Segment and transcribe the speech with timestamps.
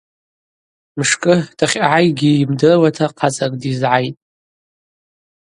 [0.97, 4.19] Мшкӏы, дахьъагӏайгьи йымдыруата хъацӏакӏ дйызгӏайтӏ.